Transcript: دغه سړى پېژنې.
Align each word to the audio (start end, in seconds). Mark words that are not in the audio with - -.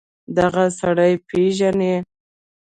دغه 0.37 0.63
سړى 0.79 1.11
پېژنې. 1.27 1.95